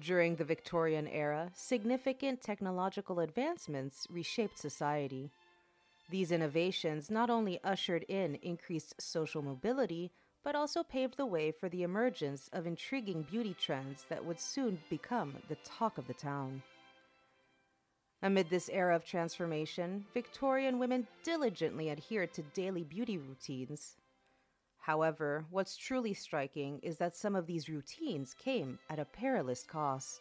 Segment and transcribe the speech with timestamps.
[0.00, 5.30] During the Victorian era, significant technological advancements reshaped society.
[6.08, 10.10] These innovations not only ushered in increased social mobility,
[10.42, 14.80] but also paved the way for the emergence of intriguing beauty trends that would soon
[14.88, 16.62] become the talk of the town.
[18.22, 23.96] Amid this era of transformation, Victorian women diligently adhered to daily beauty routines.
[24.80, 30.20] However, what's truly striking is that some of these routines came at a perilous cost.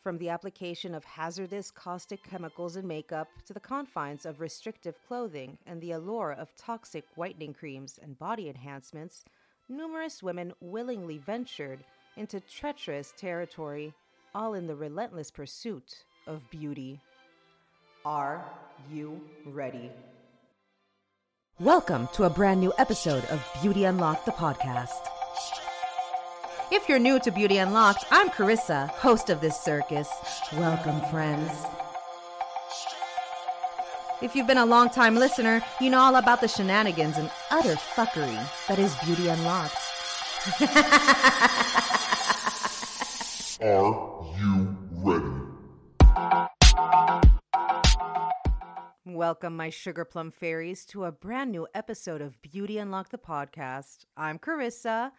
[0.00, 5.58] From the application of hazardous caustic chemicals in makeup to the confines of restrictive clothing
[5.66, 9.24] and the allure of toxic whitening creams and body enhancements,
[9.68, 11.84] numerous women willingly ventured
[12.16, 13.92] into treacherous territory,
[14.34, 17.00] all in the relentless pursuit of beauty.
[18.04, 18.50] Are
[18.90, 19.90] you ready?
[21.60, 25.08] Welcome to a brand new episode of Beauty Unlocked, the podcast.
[26.70, 30.08] If you're new to Beauty Unlocked, I'm Carissa, host of this circus.
[30.52, 31.50] Welcome, friends.
[34.22, 37.74] If you've been a long time listener, you know all about the shenanigans and utter
[37.74, 39.74] fuckery that is Beauty Unlocked.
[49.40, 53.98] Welcome, my sugar plum fairies, to a brand new episode of Beauty Unlocked the podcast.
[54.16, 55.12] I'm Carissa.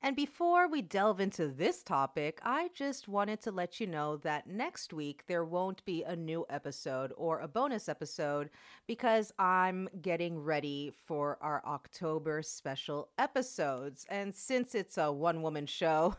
[0.00, 4.46] And before we delve into this topic, I just wanted to let you know that
[4.46, 8.48] next week there won't be a new episode or a bonus episode
[8.86, 14.06] because I'm getting ready for our October special episodes.
[14.08, 16.16] And since it's a one woman show,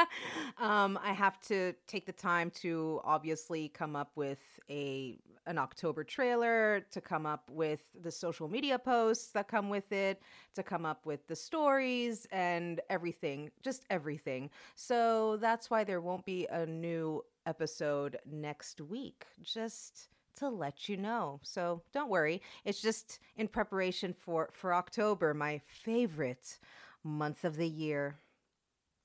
[0.58, 6.04] um, I have to take the time to obviously come up with a an October
[6.04, 10.22] trailer, to come up with the social media posts that come with it,
[10.54, 14.50] to come up with the stories and everything, just everything.
[14.74, 19.26] So that's why there won't be a new episode next week.
[19.42, 21.40] Just to let you know.
[21.42, 22.40] So don't worry.
[22.64, 26.58] It's just in preparation for for October, my favorite
[27.04, 28.16] month of the year.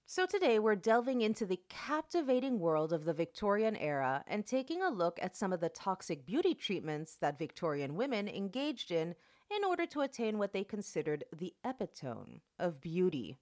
[0.08, 4.92] So, today we're delving into the captivating world of the Victorian era and taking a
[4.92, 9.16] look at some of the toxic beauty treatments that Victorian women engaged in
[9.50, 13.40] in order to attain what they considered the epitome of beauty.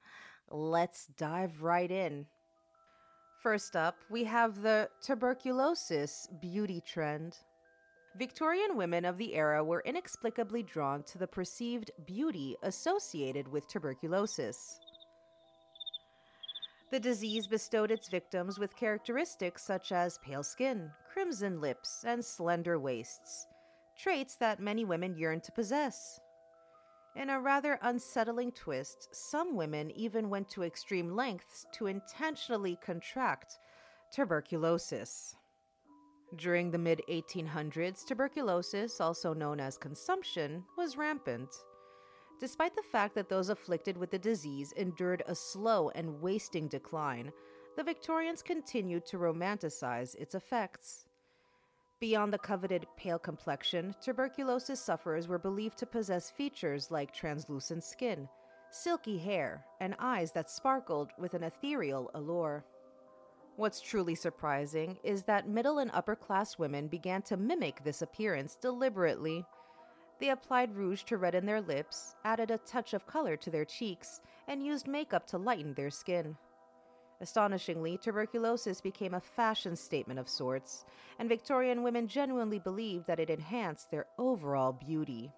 [0.49, 2.27] Let's dive right in.
[3.41, 7.39] First up, we have the tuberculosis beauty trend.
[8.17, 14.79] Victorian women of the era were inexplicably drawn to the perceived beauty associated with tuberculosis.
[16.93, 22.77] The disease bestowed its victims with characteristics such as pale skin, crimson lips, and slender
[22.77, 23.47] waists,
[23.97, 26.19] traits that many women yearned to possess.
[27.15, 33.57] In a rather unsettling twist, some women even went to extreme lengths to intentionally contract
[34.13, 35.35] tuberculosis.
[36.35, 41.49] During the mid 1800s, tuberculosis, also known as consumption, was rampant.
[42.43, 47.31] Despite the fact that those afflicted with the disease endured a slow and wasting decline,
[47.77, 51.05] the Victorians continued to romanticize its effects.
[52.01, 58.27] Beyond the coveted pale complexion, tuberculosis sufferers were believed to possess features like translucent skin,
[58.71, 62.65] silky hair, and eyes that sparkled with an ethereal allure.
[63.55, 68.57] What's truly surprising is that middle and upper class women began to mimic this appearance
[68.57, 69.45] deliberately.
[70.19, 74.21] They applied rouge to redden their lips, added a touch of color to their cheeks,
[74.47, 76.37] and used makeup to lighten their skin.
[77.21, 80.85] Astonishingly, tuberculosis became a fashion statement of sorts,
[81.19, 85.31] and Victorian women genuinely believed that it enhanced their overall beauty.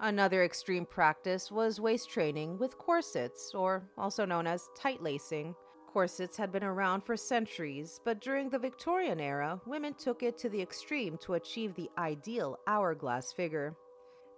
[0.00, 5.54] Another extreme practice was waist training with corsets, or also known as tight lacing.
[5.92, 10.48] Corsets had been around for centuries, but during the Victorian era, women took it to
[10.48, 13.76] the extreme to achieve the ideal hourglass figure.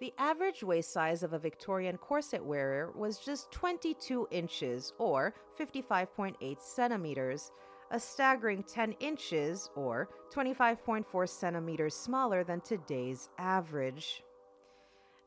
[0.01, 6.61] The average waist size of a Victorian corset wearer was just 22 inches, or 55.8
[6.61, 7.53] centimeters,
[7.93, 14.25] a staggering 10 inches, or 25.4 centimeters smaller than today's average.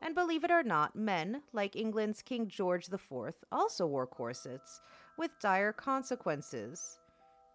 [0.02, 4.82] And believe it or not, men, like England's King George IV, also wore corsets,
[5.18, 6.98] with dire consequences.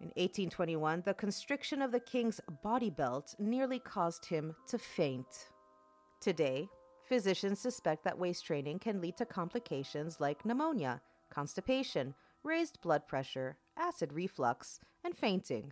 [0.02, 5.50] In 1821, the constriction of the king's body belt nearly caused him to faint.
[6.20, 6.68] Today,
[7.08, 12.14] physicians suspect that waist training can lead to complications like pneumonia, constipation,
[12.44, 15.72] raised blood pressure, acid reflux, and fainting.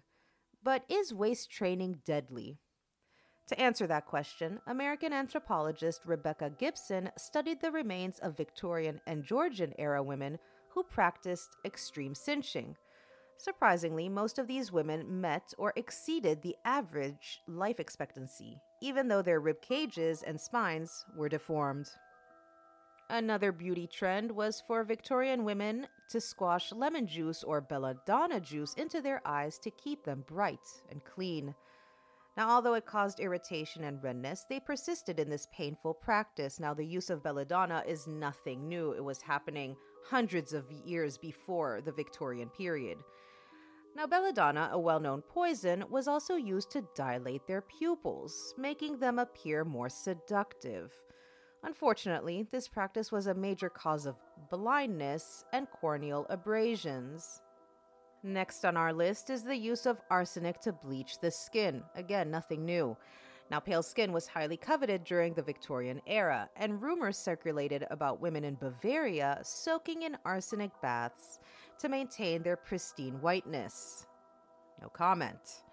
[0.64, 2.60] But is waist training deadly?
[3.48, 9.74] To answer that question, American anthropologist Rebecca Gibson studied the remains of Victorian and Georgian
[9.78, 10.40] era women
[10.74, 12.76] who practiced extreme cinching.
[13.38, 19.40] Surprisingly, most of these women met or exceeded the average life expectancy, even though their
[19.40, 21.90] rib cages and spines were deformed.
[23.10, 29.02] Another beauty trend was for Victorian women to squash lemon juice or belladonna juice into
[29.02, 30.60] their eyes to keep them bright
[30.90, 31.54] and clean.
[32.38, 36.60] Now, although it caused irritation and redness, they persisted in this painful practice.
[36.60, 39.76] Now, the use of belladonna is nothing new, it was happening
[40.10, 42.98] hundreds of years before the Victorian period.
[43.96, 49.20] Now, belladonna, a well known poison, was also used to dilate their pupils, making them
[49.20, 50.92] appear more seductive.
[51.64, 54.16] Unfortunately, this practice was a major cause of
[54.50, 57.42] blindness and corneal abrasions.
[58.24, 61.84] Next on our list is the use of arsenic to bleach the skin.
[61.96, 62.96] Again, nothing new.
[63.52, 68.46] Now, pale skin was highly coveted during the Victorian era, and rumors circulated about women
[68.46, 71.38] in Bavaria soaking in arsenic baths
[71.80, 74.08] to maintain their pristine whiteness.
[74.82, 75.64] No comment.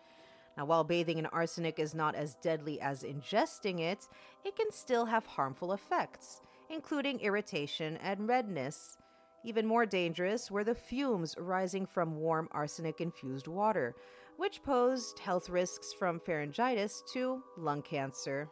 [0.56, 4.08] Now, while bathing in arsenic is not as deadly as ingesting it,
[4.44, 6.40] it can still have harmful effects,
[6.70, 8.98] including irritation and redness.
[9.44, 13.94] Even more dangerous were the fumes rising from warm arsenic infused water,
[14.38, 18.48] which posed health risks from pharyngitis to lung cancer.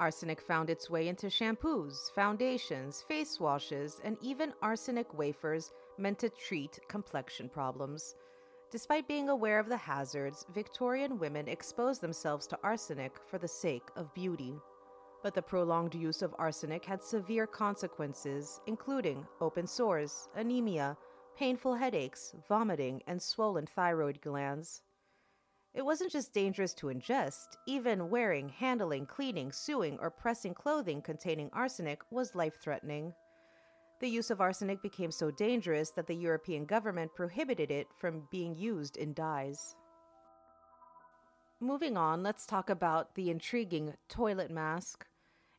[0.00, 6.28] Arsenic found its way into shampoos, foundations, face washes, and even arsenic wafers meant to
[6.28, 8.16] treat complexion problems.
[8.72, 13.88] Despite being aware of the hazards, Victorian women exposed themselves to arsenic for the sake
[13.94, 14.58] of beauty.
[15.22, 20.96] But the prolonged use of arsenic had severe consequences, including open sores, anemia,
[21.36, 24.82] painful headaches, vomiting, and swollen thyroid glands.
[25.74, 31.50] It wasn't just dangerous to ingest, even wearing, handling, cleaning, sewing, or pressing clothing containing
[31.52, 33.14] arsenic was life threatening.
[34.00, 38.54] The use of arsenic became so dangerous that the European government prohibited it from being
[38.54, 39.76] used in dyes.
[41.60, 45.06] Moving on, let's talk about the intriguing toilet mask.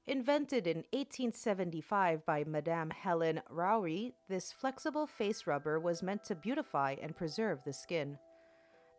[0.05, 6.97] Invented in 1875 by Madame Helen Rowley, this flexible face rubber was meant to beautify
[7.01, 8.17] and preserve the skin.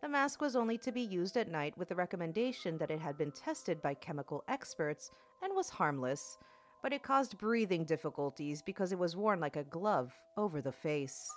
[0.00, 3.18] The mask was only to be used at night with the recommendation that it had
[3.18, 5.10] been tested by chemical experts
[5.42, 6.38] and was harmless,
[6.82, 11.30] but it caused breathing difficulties because it was worn like a glove over the face.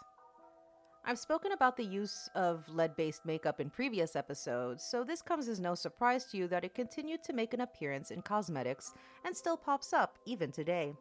[1.09, 5.48] I've spoken about the use of lead based makeup in previous episodes, so this comes
[5.48, 8.94] as no surprise to you that it continued to make an appearance in cosmetics
[9.24, 10.94] and still pops up even today.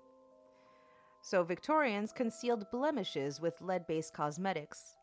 [1.22, 4.94] So, Victorians concealed blemishes with lead based cosmetics.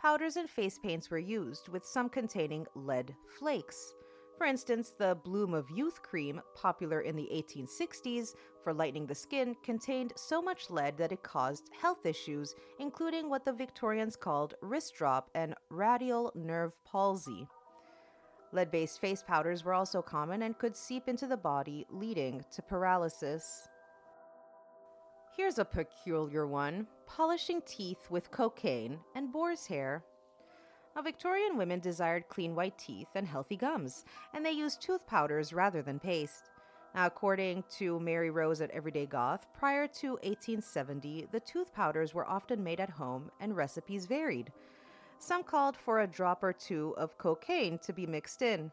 [0.00, 3.94] Powders and face paints were used, with some containing lead flakes.
[4.40, 8.34] For instance, the Bloom of Youth cream, popular in the 1860s
[8.64, 13.44] for lightening the skin, contained so much lead that it caused health issues, including what
[13.44, 17.46] the Victorians called wrist drop and radial nerve palsy.
[18.52, 22.62] Lead based face powders were also common and could seep into the body, leading to
[22.62, 23.68] paralysis.
[25.36, 30.02] Here's a peculiar one polishing teeth with cocaine and boar's hair.
[30.94, 34.04] Now, Victorian women desired clean white teeth and healthy gums,
[34.34, 36.50] and they used tooth powders rather than paste.
[36.94, 42.28] Now, according to Mary Rose at Everyday Goth, prior to 1870, the tooth powders were
[42.28, 44.52] often made at home and recipes varied.
[45.18, 48.72] Some called for a drop or two of cocaine to be mixed in.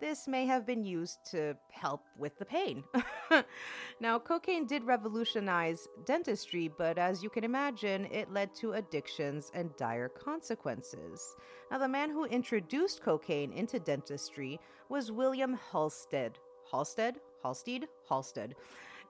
[0.00, 2.84] This may have been used to help with the pain.
[4.00, 9.76] now, cocaine did revolutionize dentistry, but as you can imagine, it led to addictions and
[9.76, 11.36] dire consequences.
[11.70, 16.36] Now, the man who introduced cocaine into dentistry was William Halsted.
[16.72, 17.16] Halsted?
[17.42, 17.86] Halstead?
[18.10, 18.54] Halsted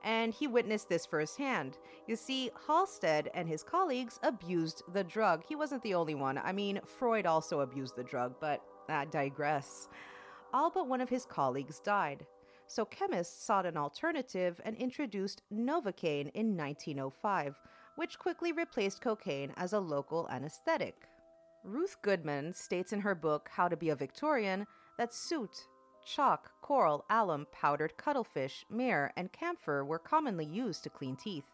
[0.02, 1.78] and he witnessed this firsthand.
[2.06, 5.44] You see, Halsted and his colleagues abused the drug.
[5.47, 6.38] He wasn't the only one.
[6.38, 9.88] I mean, Freud also abused the drug, but I digress
[10.52, 12.26] all but one of his colleagues died.
[12.66, 17.59] So chemists sought an alternative and introduced Novocaine in 1905,
[17.97, 21.09] which quickly replaced cocaine as a local anesthetic.
[21.64, 24.66] Ruth Goodman states in her book How to Be a Victorian
[24.99, 25.66] that soot,
[26.07, 31.50] chalk, coral, alum, powdered cuttlefish, myrrh, and camphor were commonly used to clean teeth.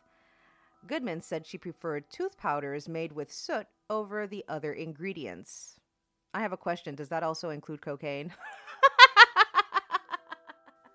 [0.87, 5.81] Goodman said she preferred tooth powders made with soot over the other ingredients.
[6.33, 6.95] I have a question.
[6.95, 8.33] Does that also include cocaine?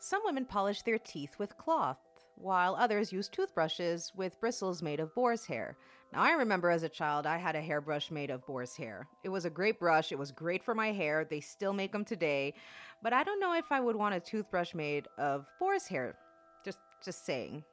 [0.03, 1.99] Some women polish their teeth with cloth,
[2.33, 5.77] while others use toothbrushes with bristles made of boar's hair.
[6.11, 9.07] Now, I remember as a child, I had a hairbrush made of boar's hair.
[9.23, 11.23] It was a great brush, it was great for my hair.
[11.23, 12.55] They still make them today,
[13.03, 16.17] but I don't know if I would want a toothbrush made of boar's hair.
[16.65, 17.63] Just, just saying.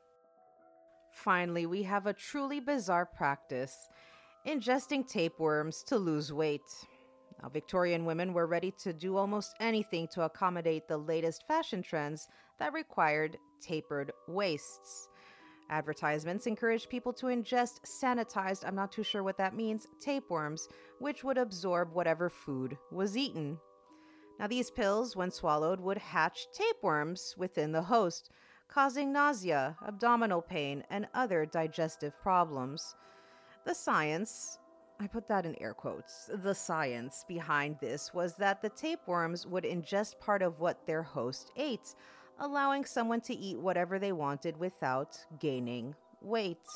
[1.11, 3.89] Finally, we have a truly bizarre practice
[4.47, 6.61] ingesting tapeworms to lose weight.
[7.43, 12.29] Now, Victorian women were ready to do almost anything to accommodate the latest fashion trends
[12.59, 15.09] that required tapered waists.
[15.71, 20.69] Advertisements encouraged people to ingest sanitized, I'm not too sure what that means, tapeworms,
[20.99, 23.59] which would absorb whatever food was eaten.
[24.41, 28.31] Now, these pills, when swallowed, would hatch tapeworms within the host,
[28.69, 32.95] causing nausea, abdominal pain, and other digestive problems.
[33.67, 34.59] The science,
[35.01, 39.63] I put that in air quotes, the science behind this was that the tapeworms would
[39.63, 41.95] ingest part of what their host ate,
[42.41, 46.67] allowing someone to eat whatever they wanted without gaining weight.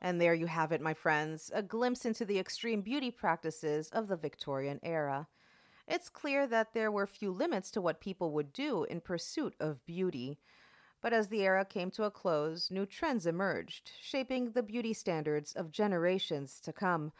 [0.00, 4.06] And there you have it, my friends, a glimpse into the extreme beauty practices of
[4.06, 5.26] the Victorian era.
[5.88, 9.84] It's clear that there were few limits to what people would do in pursuit of
[9.84, 10.38] beauty.
[11.02, 15.52] But as the era came to a close, new trends emerged, shaping the beauty standards
[15.52, 17.12] of generations to come.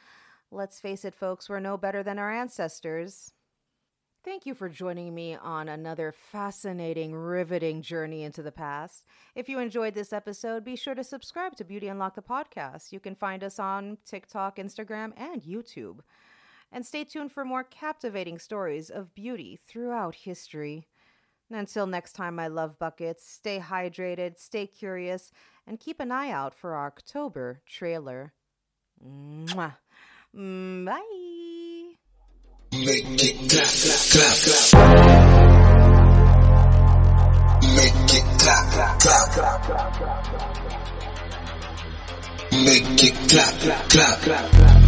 [0.50, 3.32] Let's face it, folks, we're no better than our ancestors.
[4.22, 9.06] Thank you for joining me on another fascinating, riveting journey into the past.
[9.34, 12.92] If you enjoyed this episode, be sure to subscribe to Beauty Unlocked the podcast.
[12.92, 16.00] You can find us on TikTok, Instagram, and YouTube.
[16.70, 20.86] And stay tuned for more captivating stories of beauty throughout history.
[21.50, 25.32] Until next time, my love buckets, stay hydrated, stay curious,
[25.66, 28.32] and keep an eye out for our October trailer.
[29.04, 29.74] Mwah.
[30.36, 31.96] Mm, bye.
[32.72, 33.66] Make it clap,
[34.12, 34.70] clap, clap.
[37.74, 39.60] Make it clap, clap.
[42.52, 43.54] Make it clap,
[43.90, 44.79] clap,